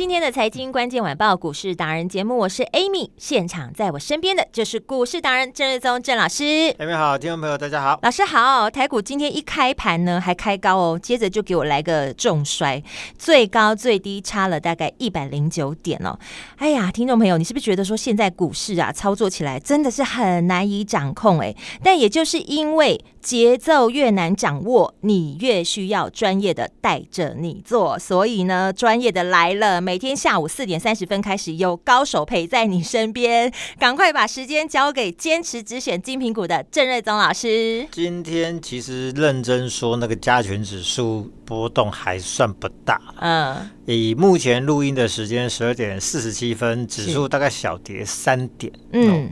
[0.00, 6.42] 今天的财经关键晚报股市达人节目，我是 Amy，现场在我身边的就是股市达人郑瑞宗郑老师。
[6.78, 8.70] Amy 好，听众朋友大家好，老师好。
[8.70, 12.82] 台股今天一开盘呢，还开高哦，接着就给我来个重摔，
[13.18, 16.18] 最高最低差了大概一百零九点哦。
[16.56, 21.40] 哎呀，听众朋友，你是不是觉得说现在股市啊操作起来真的是很难以掌控？
[21.40, 29.40] 哎，但也就是因为节奏越难掌握，你越需要专业的带着你做，所以呢，专业的来。
[29.40, 37.84] 来了，每天下午四点三十分开始，有高手陪在你身边， 赶快把时间交给坚持只选金苹果的郑瑞宗老师。
[37.90, 43.00] 今天其实认真说，那个加权指数波动还算不大。
[43.18, 48.72] 嗯，以目前录音的时间十二点四十七分，指数大概小跌三点。
[48.92, 49.26] 嗯。
[49.26, 49.30] 哦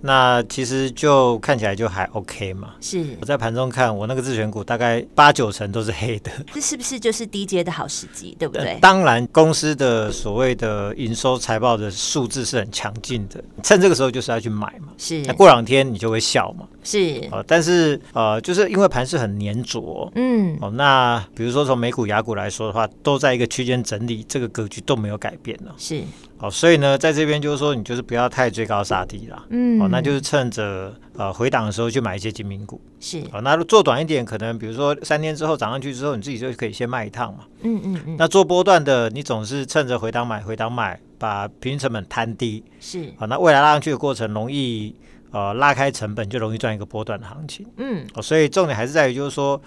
[0.00, 2.74] 那其实就看起来就还 OK 嘛。
[2.80, 6.30] 是我在盘中看，我那个自选股大概八九成都是黑的。
[6.52, 8.64] 这是不是就是低阶的好时机，对不对？
[8.74, 14.88] 呃、 当然，公司的所谓的营收财报的数字是很强劲的，趁这个时候就是要去买嘛。
[14.98, 16.66] 是，那过两天你就会笑嘛。
[16.84, 25.74] 是，哦、呃，但是呃，就是因为盘势很粘着，嗯，哦，那比如说从美股、雅股来说的话，都在一个区间整理，这个格局都没有改变了。
[25.76, 26.02] 是。
[26.38, 29.42] 好，所以呢，在这边就是说，你就是不要太追高杀低啦。
[29.48, 32.78] 嗯，哦，那就是趁着呃回档的时候去买一些精品股。
[33.00, 37.44] 是，哦，那做短一点，可能比如说三天之后涨上去之后，你自己就可以先卖一趟嘛。
[37.62, 38.16] 嗯嗯嗯。
[38.18, 42.62] 那做波段的，你总是趁着回档买，回档买，把平均成本摊低。
[42.80, 44.94] 是，好，那未来拉上去的过程，容易
[45.30, 47.66] 呃拉开成本，就容易赚一个波段的行情。
[47.78, 49.58] 嗯，哦所以重点还是在于就是说，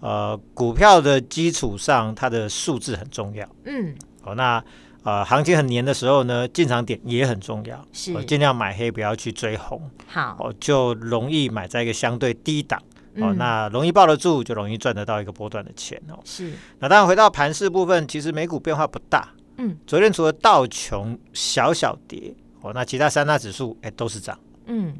[0.00, 3.48] 呃，股票的基础上，它的数字很重要。
[3.66, 4.60] 嗯，好，那。
[5.04, 8.12] 呃，行情很黏的时候呢，进场点也很重要，是。
[8.24, 12.82] 尽量买黑，不要去追红，好，哦，就容易买在一个相对低档，
[13.14, 16.18] 嗯、哦，那容易抱得住，就容易赚得到一个波段的钱哦。
[16.24, 24.94] 是，那当然回到盘市部分，其实美股变化不大，嗯，昨天除了道琼小小跌，哦，那其他三大指数哎都是涨，嗯，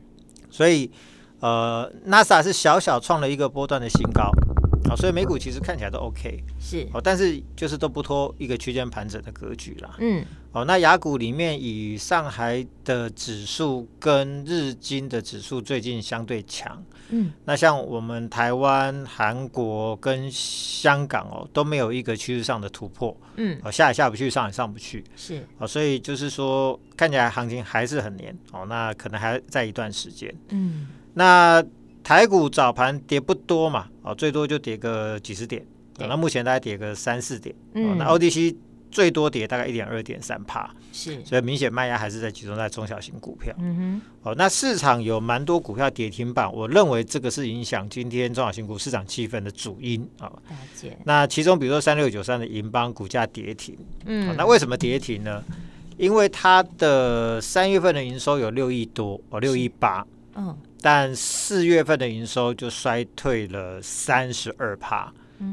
[0.48, 0.90] 所以
[1.40, 4.30] 呃，，NASA 是小小创了一个波段的新高。
[4.86, 9.96] 好，所以美股其实看起来都 OK，是哦，但是就是都不脱一个区间盘整的格局啦。
[9.98, 16.82] 嗯，哦，那雅股里面以上海的指数跟日经的指数最近相对强。
[17.10, 23.14] 嗯，那像我们台湾、韩国跟香港哦都没有一个趋势上的突破。
[23.36, 25.04] 嗯，哦，下也下不去，上也上不去。
[25.16, 30.34] 是哦，所以就是说看起来行情还是很黏哦，那可能还在一段时间。
[30.48, 31.62] 嗯，那。
[32.08, 35.62] 台股早盘跌不多嘛，哦，最多就跌个几十点，
[35.98, 38.56] 那目前大概跌个三四点，嗯，那 ODC
[38.90, 50.42] 最多跌大概一点二点三帕，是，所以明显卖压还是在集中在中小型股票，嗯哼，哦，那市场有蛮多股票跌停板，我认为这个是影响今天中小型股市场气氛的主因啊，了
[50.74, 50.96] 解。
[51.04, 53.76] 那其中比如说三六九三的银邦股价跌停，
[54.06, 55.44] 嗯，那为什么跌停呢？
[55.98, 60.56] 因为它的三月份的营收有六亿多，哦，六亿八，嗯。
[60.80, 65.12] 但四月份的营收就衰退了三十二趴，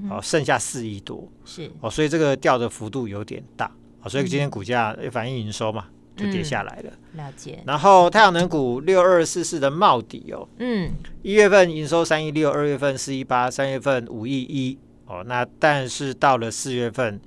[0.10, 3.72] 哦，剩下四亿多，是哦，所以这个掉的幅度有点大，
[4.02, 6.92] 哦，所以今天股价反映营收嘛，就跌下来了。
[7.14, 7.60] 嗯、了解。
[7.66, 10.92] 然后太阳能股六二四四的茂底哦，嗯，
[11.24, 17.20] 一月份营收三亿六，二月份四亿八，三月份五亿一，哦，那但是到了四月份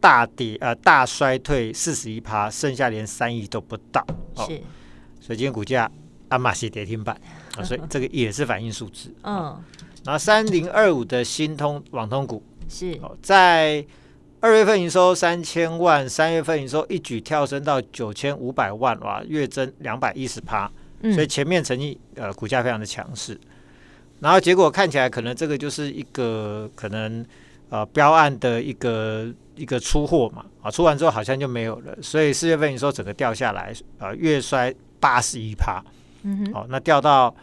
[0.00, 4.04] 大跌，呃，大衰退四十一趴，剩下连三亿都不到，
[4.34, 4.60] 哦，是，
[5.18, 5.90] 所以今天股价。
[6.28, 7.18] 阿玛西跌停板
[7.56, 9.14] 啊，所以 这个也是反映数字。
[9.22, 9.56] 嗯，
[10.04, 13.84] 然后三零二五的新通网通股是在
[14.40, 20.70] 二月份营收三千万，三月份营收一举跳升到九千五百万，哇，月增两百一十趴。
[21.14, 23.38] 所以前面曾经呃股价非常的强势，
[24.18, 27.24] 然后结果看起来可能这个就是一个可能
[27.68, 35.80] 呃标案的一个一个出货嘛，啊，出完之后好像就没有了，所以四月份营收整个掉下来，呃，月衰八十一趴。
[36.22, 37.34] 嗯哼，哦，那掉到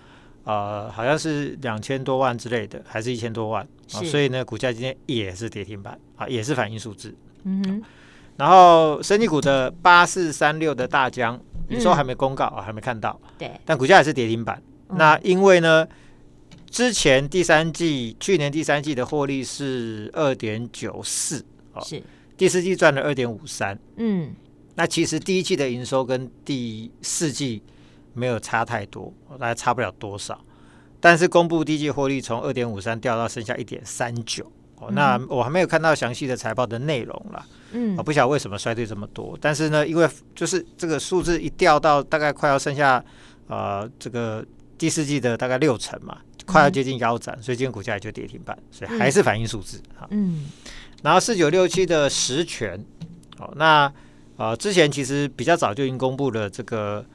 [0.43, 3.63] 呃，好像是两千多万之类的，还是一千多万
[3.93, 3.97] 啊？
[4.03, 7.15] 所以呢，股价今天也是跌停板啊，也是反映数字。
[7.43, 7.83] 嗯哼，
[8.37, 11.39] 然后生技股的八四三六的大江，
[11.69, 13.19] 营收还没公告啊，还没看到。
[13.37, 14.61] 对，但股价也是跌停板。
[14.89, 15.87] 那因为呢，
[16.69, 21.43] 之前第三季，去年第三季的获利是二点九四，
[21.81, 22.03] 是
[22.37, 23.77] 第四季赚了二点五三。
[23.97, 24.33] 嗯，
[24.75, 27.63] 那其实第一季的营收跟第四季
[28.15, 30.39] 没有差太多，大概差不了多少。
[30.99, 34.51] 但是公布第一季获利从二点五三掉到剩下一点三九。
[34.77, 37.45] 哦，那我还没有看到详细的财报的内容了。
[37.71, 39.37] 嗯，我不晓得为什么衰退这么多。
[39.39, 43.03] 但是呢，因为就是这个数字一掉到大概快要剩下
[43.47, 44.43] 呃这个
[44.77, 50.05] 第四季的大概六成嘛，快要接近腰斩，所以今天股价也就跌停板，所以还是反映数字哈。
[50.09, 50.45] 嗯，
[51.03, 52.83] 然后四九六七的实权，
[53.37, 53.89] 哦，那
[54.35, 57.05] 呃之前其实比较早就已经公布了这个。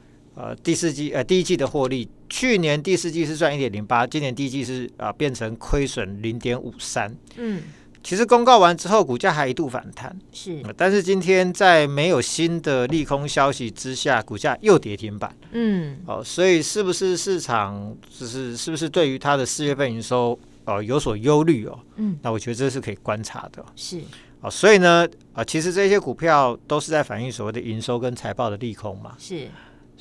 [0.41, 7.15] 呃，第四季呃第一季的获利，去年第四季是赚一点零八，今年第一季是啊、呃、变成亏损零点五三。
[7.35, 7.61] 嗯，
[8.03, 15.31] 其实公告完之后，股价还一度反弹，是、呃，但是今天在没有新的利空消息之下，股价又跌停板。
[15.51, 20.31] 嗯，哦、呃，所以是不是市场就是是不是对于它的四月份营收
[20.65, 21.77] 哦、呃、有所忧虑哦？
[21.97, 23.63] 嗯，那我觉得这是可以观察的。
[23.75, 29.13] 是，哦、呃，所以呢，啊、呃，其实这些股票都是在反映所谓的营收跟财报的利空嘛。
[29.19, 29.47] 是。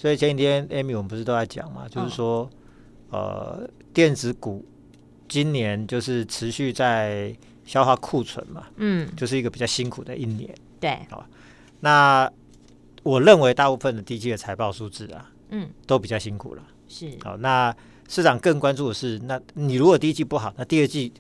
[0.01, 2.49] 所以前几天 Amy 我们不是都在讲嘛，就是说，
[3.11, 4.65] 呃，电子股
[5.29, 7.37] 今年就是持续在
[7.67, 10.49] 消化库存嘛，嗯，就是一个比较辛苦的一年。
[10.81, 11.29] 对，啊，
[11.81, 12.33] 那
[13.03, 16.63] 我认为大部分的第一季的财报数字啊，嗯，都比较辛苦了。
[16.89, 17.77] 是，好，那
[18.09, 21.13] 市场更关注的是，那你如果第一季不好，那第二季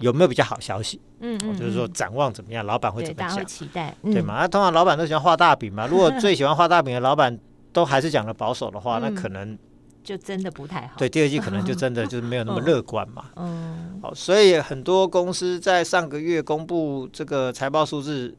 [0.00, 1.00] 有没有比较好消息？
[1.20, 3.46] 嗯，嗯，就是说展望怎么样，老板会怎么讲？
[3.46, 4.40] 期待，对嘛？
[4.40, 5.86] 那通常老板都喜欢画大饼嘛。
[5.86, 7.38] 如果 最喜欢画大饼的老板。
[7.76, 9.58] 都还是讲的保守的话，嗯、那可能
[10.02, 10.94] 就真的不太好。
[10.96, 13.26] 对，第二季可能就真的就是没有那么 乐观嘛。
[13.36, 18.34] 嗯，好，所以很多公司在上个月公布这个财报数字，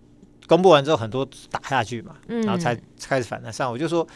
[0.48, 3.72] 公布完之后，很多打下去嘛，嗯、然后才开始反弹上。
[3.72, 4.08] 我就说，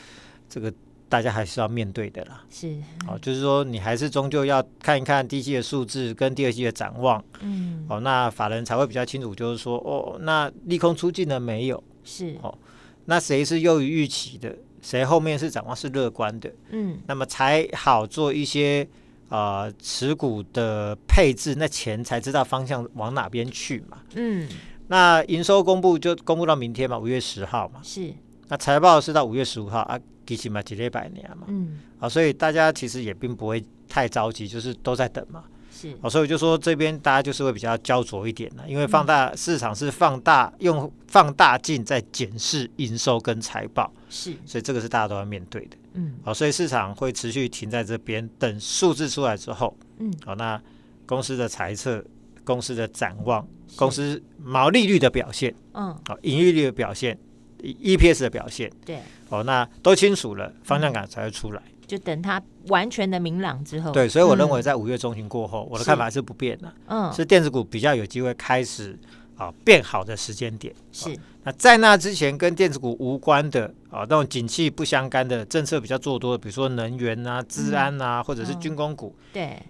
[0.50, 0.74] 这个
[1.08, 2.44] 大家还是要面对的啦。
[2.50, 2.76] 是，
[3.08, 7.24] 哦，就是说你还是终究要看一看第一季的数字跟第二季的展望。
[7.42, 11.84] 嗯，哦，那法人才会比较清楚，就是说，哦，那利空出尽了没有？
[12.04, 12.58] 是，哦，
[13.06, 14.56] 那谁是优于预期的？
[14.82, 18.88] 谁后面是展望是乐观的，嗯，那么才好做一些
[19.30, 24.48] 呃持股的配置，那钱才知道方向往哪边去嘛，嗯，
[24.88, 28.14] 那营收公布就公布到明天嘛，五月十号嘛，是，
[28.48, 35.44] 那财报是到五月十五号啊，其实嘛几礼拜年嘛，嗯，啊，所以大家其实也并不会太着急，就是都在等嘛。
[35.82, 50.62] 是，哦，所以我就说这边大家就是会比较焦灼一点了，因为放大市场是放大用放大镜在检视营收跟财报，是，所以这个是大家都要面对的，嗯，好，所以市场会持续停在这边等数字出来之后，嗯，好，那
[51.08, 52.04] 公司的财测、
[52.44, 57.18] 公司的展望、公司毛利率的表现，嗯，好，盈利率的表现
[57.60, 59.00] ，EPS 的表现，对，
[59.30, 61.62] 哦，那都清楚了，方向感才会出来。
[61.92, 66.74] 就等它完全的明朗之后，对，所以我认为在五月中旬过后，嗯、我的看法是不变的。
[66.88, 68.98] 嗯，是电子股比较有机会开始
[69.36, 70.74] 啊变好的时间点。
[70.94, 79.62] 是，那在那之前跟电子股无关的啊，那种景气不相干的政策比较做多的，比如说能源啊、治安啊，嗯、或者是军工股，对，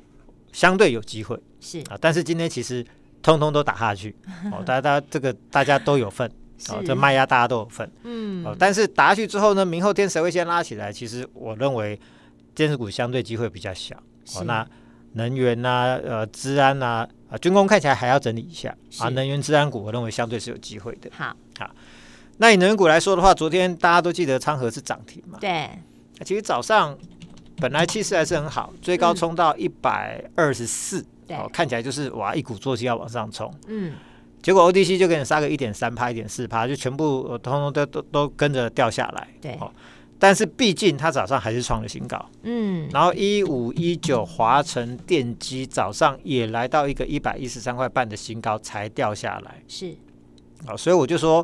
[0.51, 1.35] 相对有机会。
[1.59, 1.79] 是。
[1.89, 1.97] 啊。
[2.00, 2.85] 但是今天其实
[3.23, 4.15] 通通都打下去，
[4.53, 6.31] 哦，大家大家这个大家都有份，
[6.69, 10.91] 哦，这卖压大家都有份，嗯，哦，但是打下去之后呢，明后天谁会先拉起来？
[10.91, 11.99] 其实我认为。
[12.53, 13.95] 电子股相对机会比较小，
[14.35, 14.68] 哦，那
[15.13, 19.07] 能源呐、啊，呃，资安呐，啊，军工看起来还要整理一下啊。
[19.07, 21.09] 能源、资安股，我认为相对是有机会的。
[21.13, 21.71] 好，好，
[22.39, 25.37] 那以能源股来说的话，昨天大家都记得昌河是涨停嘛？
[25.39, 25.69] 对。
[26.25, 26.95] 其实早上
[27.56, 33.49] 本来气势还是很好，最高冲到一百二十四，哦，看起来就是哇，一鼓作气要往上冲。
[33.68, 33.94] 嗯。
[34.42, 39.28] 结果 ODC 就给你杀个一点三趴、一点四趴，就全部通通都都都跟着掉下来。
[39.42, 39.54] 对。
[39.60, 39.71] 哦。
[40.24, 49.95] 但是毕竟它早上还是创了新高，嗯，然后一五一九华晨电机早上也来到一个一百一十三块半的新高才掉下来，是，
[50.68, 51.44] 啊，所以我就说，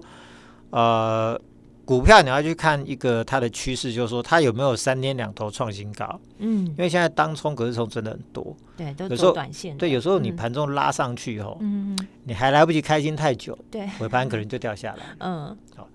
[0.70, 1.42] 呃，
[1.88, 15.88] 股票你要去看一个它的趋势，就是说它有没有三天两头创新高，嗯，因为现在当冲、隔日冲真的很多，对，都做短线，对，有时候你盘中拉上去以后，嗯，你还来不及开心太久，对，尾盘可能就掉下来， 嗯，好。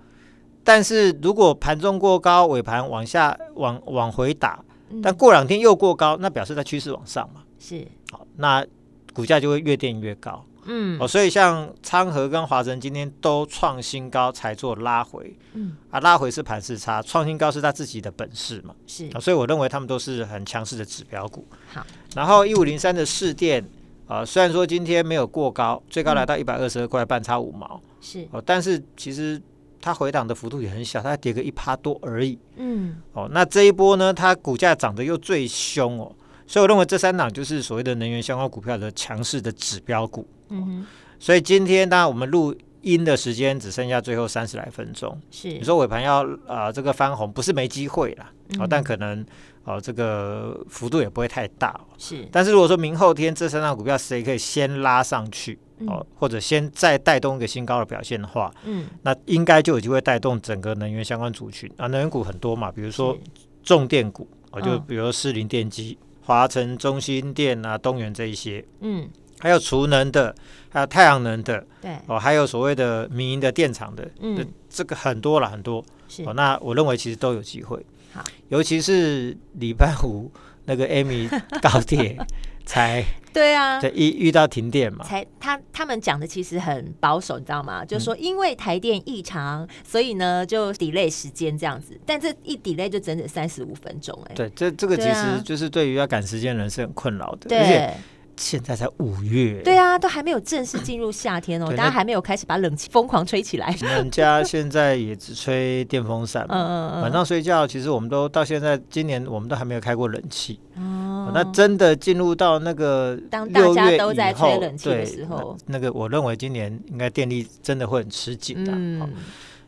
[0.65, 4.65] 但是如果盘中过高，尾盘往下往往回打，
[5.03, 7.43] 但过两天又过高，那表示它趋势往上嘛。
[7.59, 8.67] 是，好，那
[9.13, 10.43] 股价就会越垫越高。
[10.65, 15.37] 嗯，哦，所以像昌河跟华晨今天都创新高才做拉回。
[15.55, 18.75] 嗯，啊，拉回是盘势差，创新高是他自己的本事嘛。
[18.87, 21.47] 是，啊，所以我认为他们都是很强势的指标股。
[21.73, 23.65] 好，然后一五零三的市电，
[24.07, 27.81] 啊，虽然说今天没有过高，最高来到一百二十二块半，差五毛。
[28.01, 29.41] 是，哦，但是其实。
[29.85, 32.39] 它回档的幅度也很小，它跌个一趴多而已。
[32.55, 36.15] 嗯，哦，那这一波呢，它股价涨得又最凶哦，
[36.47, 40.25] 所以我认为这三档就是所谓的能源相关股票的强势的指标股。
[40.53, 40.87] 嗯，
[41.19, 45.49] 所以今天当然我们录音的时间只剩下最后三十来分钟，是。
[45.49, 49.25] 你说尾盘要啊、呃、这个翻红不是没机会啦，哦，但可能。
[49.65, 52.27] 哦，这个幅度也不会太大，哦，是。
[52.33, 63.17] 但是如果说明后天这三张股票谁可以先拉上去，嗯、哦，或者先再带动一个新高的表现的话，嗯，那应该就有机会带动整个能源相关族群啊，能源股很多嘛，比如说
[63.63, 69.09] 重电股，哦，就比如说士林电机、华晨、中心电啊、东元这一些，嗯，
[69.43, 70.33] 还有储能的，
[70.71, 76.23] 还有太阳能的，对，哦，还有所谓的民营的电厂的，嗯，这个很多了，很多，是。
[76.23, 77.85] 哦，那我认为其实都有机会。
[78.13, 80.31] 好，尤其是礼拜五
[80.67, 81.29] 那个 Amy
[81.61, 82.17] 高铁
[82.65, 87.85] 才对啊，对遇遇到停电嘛，才他他们讲的其实很保守，你知道吗？
[87.85, 97.59] 就是说因为台电异常，所以呢就 delay 时间这样子，但这一 delay 就整整三十五分钟哎，对，这这个其实就是对于要赶时间的人是很困扰的，对。
[97.59, 97.95] 而且
[98.37, 103.75] 现在才五月，对啊，都还没有正式进入夏天哦，大家还没有开始把冷气疯狂吹起来。
[103.81, 110.59] 我们家现在也只吹电风扇， 嗯嗯嗯，晚上睡觉其实我们都到现在今年我们都还没有开过冷气。
[110.77, 118.73] 哦，那真的进入到那个当大家都在吹冷气的时候，那个我认为今年应该电力真的会很吃紧的。
[118.75, 119.13] 嗯，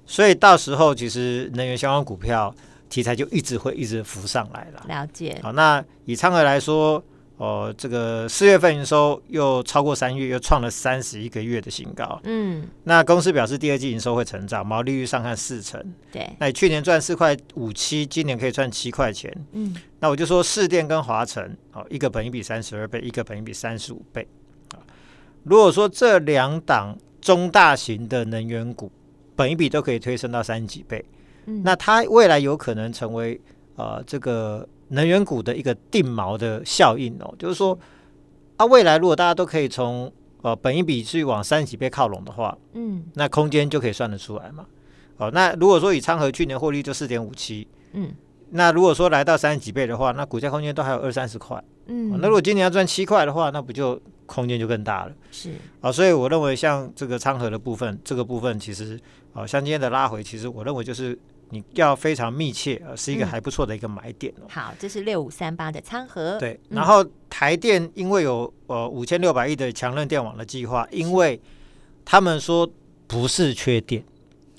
[0.07, 2.53] 所以到时候其实能源相关股票
[2.89, 4.83] 题材就一直会一直浮上来了。
[4.89, 5.39] 了解。
[5.43, 7.03] 好，那以昌河来说。
[7.45, 12.19] 哦，这个四月份营收又超过三月，又创了三十一个月的新高。
[12.25, 15.79] 嗯，那公司表示第二季营收会成长，毛利率上看四成。
[16.11, 19.31] 对，那你去年赚四块五七，今年可以赚七块钱。
[19.53, 24.27] 嗯，那我就说市电跟华城，哦，一个本一比三十二倍，一个本一比三十五倍。
[25.43, 28.91] 如果说这两档中大型的能源股，
[29.37, 31.05] 本一比都可以推升到三十几倍，
[31.45, 33.39] 嗯，那它未来有可能成为
[33.77, 34.67] 呃这个。
[34.89, 37.79] 能源股的一个定锚的效应哦，就是说
[38.57, 40.13] 啊，未来如果大家都可以从
[40.43, 44.67] 呃本一比去往三十几倍靠拢的话，嗯，那空间就可以算得出来嘛。
[45.17, 48.13] 哦，那如果说以昌河去年获利就四点五七，嗯，
[48.51, 55.13] 那如果说来到三十几倍的话，那股价空间都还有二三十块，嗯、哦，那如果今年要赚七块的话，那不就空间就更大了？
[55.31, 55.51] 是
[55.81, 58.97] 啊、哦，所以我认为像这个昌河的部分，这个部分其实
[59.33, 61.19] 啊、哦，像今天的拉回，其实我认为就是。
[61.51, 64.47] 你要非常密切，呃，是一个还不错的一个买点哦。
[64.49, 66.39] 好，这是六五三八的餐盒。
[66.39, 71.41] 对，然后台电因为有呃五千六百亿的强韧电网的计划，因为
[72.05, 72.69] 他们说
[73.07, 74.05] 不是缺电。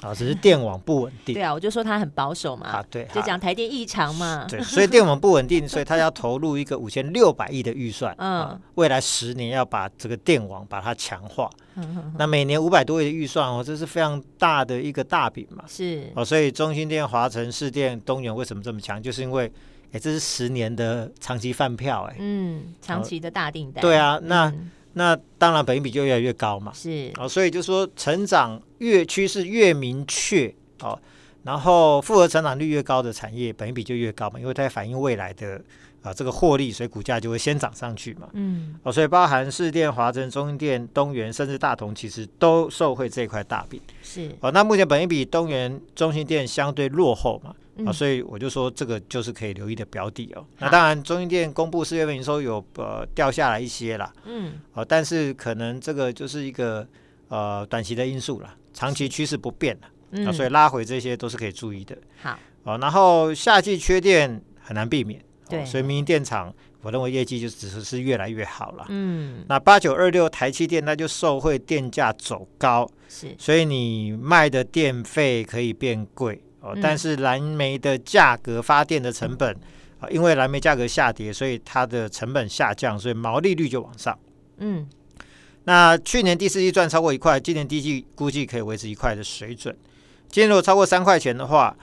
[0.05, 1.33] 啊，只是电网不稳定。
[1.33, 2.67] 对啊，我就说它很保守嘛。
[2.67, 4.45] 啊，对，就讲台电异常嘛。
[4.47, 8.15] 对，所以电网不稳定，所以他要投入一个五千六百亿的预算。
[8.19, 11.50] 嗯，未来十年要把这个电网把它强化。
[11.75, 15.63] 嗯，那每年五百多亿的预算哦，这是非常大的一个大饼嘛。
[15.67, 16.09] 是。
[16.15, 19.01] 哦，所以中兴电、华城、市电、东元为什么这么强？
[19.01, 19.51] 就是因为，
[19.91, 22.15] 哎，这是十年的长期饭票，哎。
[22.19, 23.81] 嗯，长期的大订单。
[23.81, 24.53] 对啊，那。
[24.97, 26.71] 那当然，本益比就越来越高嘛。
[26.73, 30.97] 是哦，所以就说成长越趋势越明确哦，
[31.43, 35.61] 然后复合成长率越高的产业，本益比就越高嘛，因为它在反映未来的
[36.01, 38.29] 啊这个获利，所以股价就会先涨上去嘛。
[38.33, 43.81] 嗯哦，所以包含市电、华晨、中兴电、东元，甚至大同，其实都受惠这块大饼。
[44.01, 47.53] 是哦，那目前本益比东元、中兴电相对落后嘛。
[47.84, 50.46] 啊，所以我就说这个就是可以留意的标的哦。
[50.60, 56.88] 那当然，中兴电公布四月份营收有呃掉下来一些啦，嗯，哦，但是可能这个就是一个
[57.27, 61.98] 呃短期的因素啦，长期趋势不变了，嗯，所以拉回这些都是可以注意的。
[62.22, 76.41] 好，哦，然后夏季缺电很难避免，对，所以民营电厂我认为业绩就只是是越来越好了，嗯，那八九二六台气电那就受惠电价走高，是，所以你卖的电费可以变贵。
[76.81, 79.55] 但是蓝煤的价格、发电的成本
[80.00, 84.17] 啊，因为蓝煤价格下跌，所以它的成本下降，所以毛利率就往上。
[84.57, 84.88] 嗯，
[85.65, 89.75] 那去年第四季赚超过一块，今年第一季估计可以维持一块的水准。
[90.29, 91.75] 今天如果超过三块钱的话，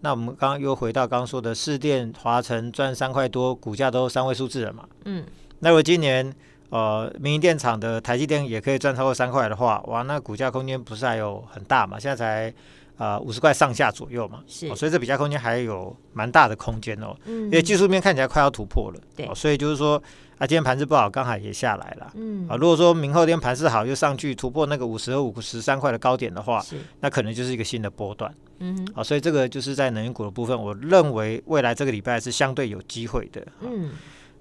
[0.00, 4.84] 那我们刚刚又回到刚刚说的市电、华城赚三块多，股价都三位数字了嘛。
[5.04, 5.24] 嗯，
[5.60, 6.32] 那如果今年
[6.70, 11.98] 呃民营电厂的台积电也可以赚超过三块的话，哇，那股价空间不是还有很大嘛？
[11.98, 12.54] 现在才。
[12.98, 17.16] 啊，五十块上下左右嘛，是、哦，所以这比价空间还有蛮大的空间哦。
[17.24, 19.96] 嗯，因为技术面看起来快要突破了，对、哦，所以就是说
[20.36, 22.10] 啊，今天盘子不好，刚好也下来了。
[22.16, 28.34] 嗯，啊，如果说明后天盘势好，又上去突破那个五十和五十三块的高点的话，是，那可能就是一个新的波段。
[28.58, 33.46] 嗯，啊，所以这个就是在能源股的部分，我认为未来这个礼拜是相对有机会的。
[33.60, 33.92] 嗯，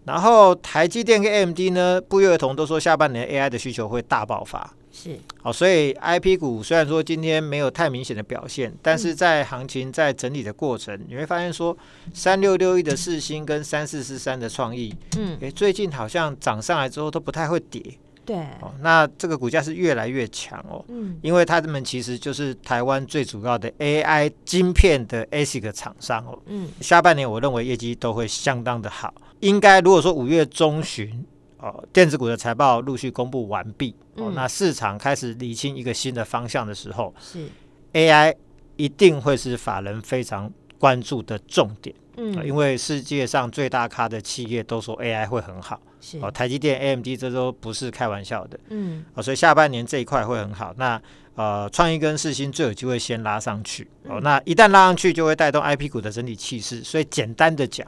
[0.05, 4.73] 然后台积电跟 AMD 呢，不约而同都说下半年 AI 的需求会大爆发。
[4.99, 11.77] 是，好，所以 IP 股虽然说今天没有太明显的表现，但是在行情在整理的过程，你会发现说
[12.15, 17.79] 三六六一的四星跟三四四三的创意，嗯，哎，最近好像涨上来之后都不太会跌。
[18.25, 31.23] 对，哦，那这个股价是越来越强哦，嗯，因为他们其实就是台湾最主要的 AI 晶片的 ASIC 厂商哦，嗯，下半年我认为业绩都会相当的好，应该如果说五月中旬
[31.59, 37.47] 哦，电子股的财报陆续公布完毕，哦，那市场开始理清一个新的方向的时候，是
[37.93, 38.35] AI
[38.75, 41.95] 一定会是法人非常关注的重点。
[42.17, 50.73] 嗯，因为世界上最大咖的企业都说 AI 会很好，是哦，台积电、AMD 这都不是开玩笑的，嗯，哦，所以下半年这一块会很好。
[50.77, 50.99] 那
[51.35, 56.83] 呃，创意跟世新最有机会先拉上去，哦，那一旦拉上去，就会带动 IP 股的整体气势。
[56.83, 57.87] 所以简单的讲，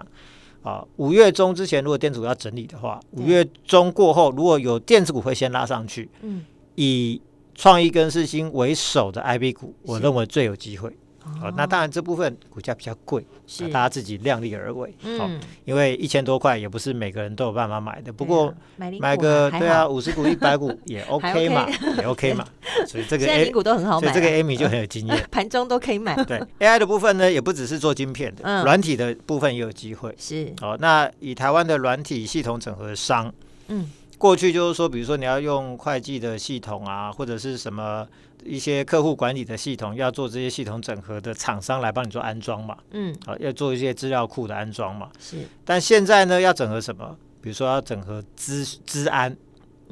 [0.61, 7.21] 啊，五月中之前如果电子股要整理的话，五月中过后如果有电子股会先拉上去，嗯，以
[7.55, 10.95] 创意跟四星为首的 IB 股，我认为最有机会。
[11.41, 14.93] 哦，那当然这部分股价比较贵，是大家自己量力而为。
[15.03, 18.11] 嗯，因为一千多块也不是每个人都有办法买的。
[18.11, 21.67] 不过买个对啊，五十股、一百股 也 OK 嘛，
[21.97, 22.45] 也 OK 嘛。
[22.87, 26.15] 所以这个 A 股都很好买，所以这个 Amy 就很有经验， 盘中都可以买。
[26.25, 30.13] 对 AI 的部分呢，也不只是做晶片的，软体的部分也有机会。
[30.17, 33.33] 是哦，那以台湾的软体系统整合商，
[33.67, 33.89] 嗯，
[34.19, 38.07] 过去就是说，比如说你要用会计的系统啊，或者是什么。
[38.45, 45.39] 一些客户管理的系统要做这些系统整合的厂商来帮你做安装嘛，嗯，好，要做一些资料库的安装嘛，是。
[45.65, 47.17] 但现在呢，要整合什么？
[47.41, 49.35] 比如说要整合资资安，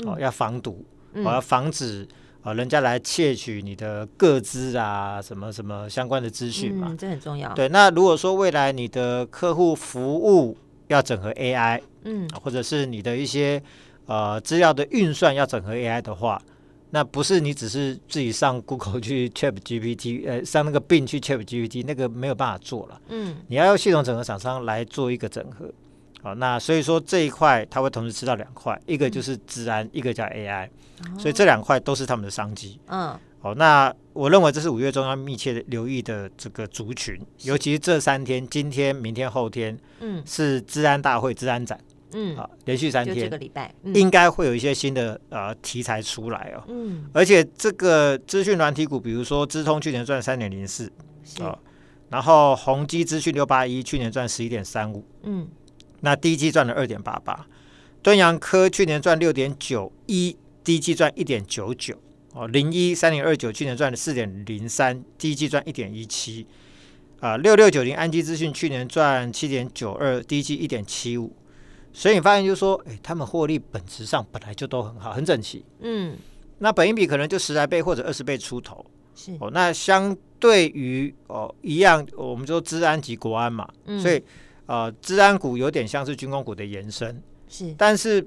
[0.05, 0.81] 哦，要防毒，
[1.15, 2.07] 哦，要防止
[2.41, 7.53] 啊人家来窃取你的个资啊，什么什么相关的资讯嘛，这很重要。
[7.53, 10.55] 对，那如果说未来你的客户服务
[10.87, 13.61] 要整合 AI，嗯，或者是你的一些
[14.07, 16.41] 呃资料的运算要整合 AI 的话。
[16.89, 23.01] 那不是你只是自己上 Google 去 Chat GPT，呃，上那个 Bing 去 Chat GPT，那个没有办法做了。
[23.09, 25.69] 嗯，你要用系统整合厂商来做一个整合。
[26.23, 30.69] 好，那所以说这一块它会同时吃到两块，一个就是治安，一个叫 AI，
[31.19, 32.79] 所以这两块都是他们的商机。
[32.87, 41.77] 嗯，好，那我认为这是五月中要密切留意的这个族群，尤其是这三天，今天、明天、后天，嗯，是治安大会、治安展。
[42.13, 46.63] 嗯，好，连续三天，这个礼拜应该会有一些新的呃题材出来哦。
[46.69, 50.89] 嗯，而且这个资讯软体股，比如说资通去年赚三点零四，
[51.41, 51.57] 啊，
[52.09, 55.49] 然后宏基资讯六八一去年赚十一点三五，嗯，
[55.99, 57.45] 那第一季赚了二点八八，
[58.01, 62.01] 敦洋科去年赚六点九一，第一季赚一点九九，
[62.33, 66.47] 哦，零一三零二九去年赚了四点零三，第一季赚一点一七，
[67.19, 71.35] 啊，六六九零安基资讯去年赚七点九二，第一季一点七五。
[71.97, 75.65] 所以你发现就是说，哎，他们获利本质上本来就都很好，很整齐。
[75.79, 76.15] 嗯，
[76.59, 78.85] 那本益比可能就十来倍或者二十倍出头。
[79.15, 84.23] 是哦，那相对于哦一样，我们说治安及国安嘛，嗯、所以
[84.67, 87.19] 呃，治安股有点像是军工股的延伸。
[87.49, 88.23] 是，但是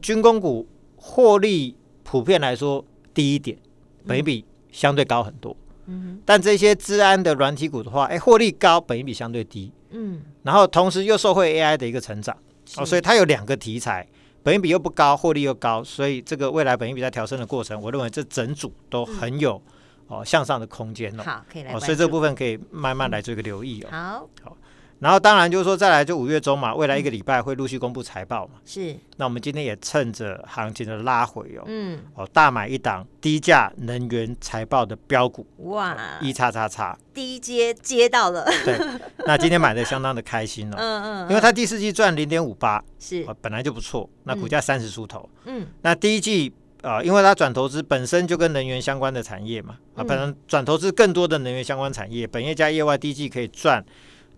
[0.00, 3.58] 军工股获利普遍来说低一点，
[4.06, 5.54] 本益比相对高很多。
[5.84, 9.70] 嗯，但这些治安的软体股的话，哎，获利高，本益比相对低。
[9.90, 12.34] 嗯，然后同时又受惠 AI 的一个成长。
[12.76, 14.06] 哦，所以它有两个题材，
[14.42, 19.60] 本益比又不高，获利又高，所以这个未来本益比在调升的过程，我认为这整组都很有、
[20.08, 21.22] 嗯、哦向上的空间哦。
[21.22, 23.88] 好，可以来哦，所以这部分可以慢慢来做一个留意哦。
[23.90, 24.56] 嗯、好，好。
[25.00, 28.60] 然后当然就是说，再来就五月中嘛，未来一个礼拜会陆续公布财报嘛。
[28.66, 28.94] 是。
[29.16, 35.46] 那我们今天也趁着行情的拉回哦，嗯，哦，大买一档低价能源财报的标股。
[35.64, 35.96] 哇！
[36.20, 36.96] 一叉叉叉。
[37.14, 38.44] 低接接到了。
[38.64, 38.78] 对。
[39.26, 40.76] 那今天买的相当的开心哦。
[40.78, 41.28] 嗯嗯。
[41.30, 44.08] 因为它第四季赚零点五八，是，本来就不错。
[44.24, 45.26] 那股价三十出头。
[45.46, 45.66] 嗯。
[45.80, 53.82] 那第一季啊，因为它转投资本身就跟能源相关的产业嘛，啊，本身转投资更多的能源相关产业，本业加业外，第一季可以赚。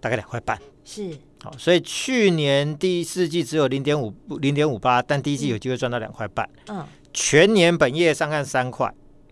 [0.03, 0.59] 大概两块半。
[0.85, 1.17] 是。
[1.43, 6.49] 好，所以去年第四季只有零点五零点五八，但第一季有机会赚到两块半。
[6.69, 8.87] 嗯，全年本业上看三块，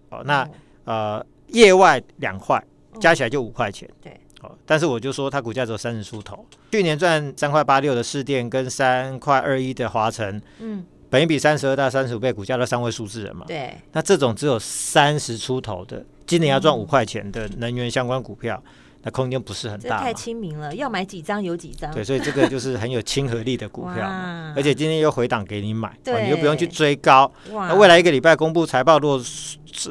[0.08, 0.48] 哦，那
[0.82, 2.60] 呃业外两块，
[3.00, 3.88] 加起来就五块钱。
[4.02, 13.44] 对，哦，但是我就说它股价只有三十出头，去年赚三块八六的市电跟三块二一的华城，嗯，本一比三十二到三十五倍，股价都三位数字人嘛。
[13.46, 18.60] 对，那这种只有三十出头的，今年要赚五块钱的能源相关股票。
[19.02, 21.90] 那空间不是很大，太亲民了，要买几张有几张。
[21.92, 27.30] 对，所以这个就是很有亲和力的股票，哇而且今天又回档给你买，对，你又不用去追高。
[27.50, 29.22] 那未来一个礼拜公布财报，如果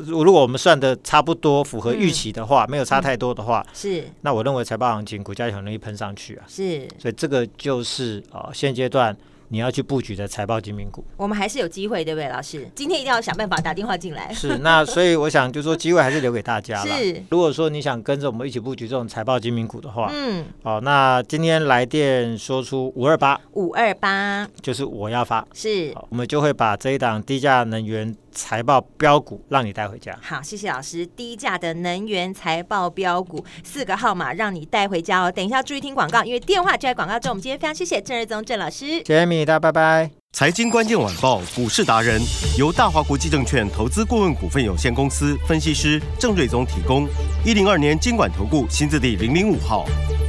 [0.06, 6.44] 如果我们算的差不多符合预期的话，嗯、没有差太多的话，是、嗯，那我认为财报行情股价很容易喷上去啊。
[6.48, 9.16] 是，所以这个就是啊、呃、现阶段
[9.50, 11.04] 你要去布局的财报精品股。
[11.18, 12.68] 我们还是有机会，对不对，老师？
[12.74, 14.34] 今天一定要想办法打电话进来。
[14.34, 16.98] 是，那所以我想就说机会还是留给大家了。
[16.98, 28.16] 是，如果说你想跟着我们一起布局这种财报精品股的话，嗯，哦，那今天来电说出五二八五二八，就是我要发，是，我们就会把这一档低价能源。
[28.32, 30.18] 财报标股让你带回家。
[30.22, 31.06] 好，谢谢老师。
[31.06, 35.32] 低价的能源财报标股四个号码让你带回家哦。
[35.32, 37.32] 等一下注意听广告，因为电话就在广告中。
[37.32, 40.10] 我们今天非常谢谢郑瑞宗郑老师，谢谢米大，拜拜。
[40.32, 42.22] 财经关键晚报股市达人
[42.58, 47.08] 由大华国际证券投资顾问股份有限公司分析师郑瑞宗提供。
[47.44, 49.86] 一零二年金管投顾新字第零零五号。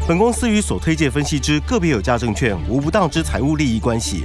[0.08, 4.24] 本公司与所推介分析之个别有价证券无不当之财务利益关系。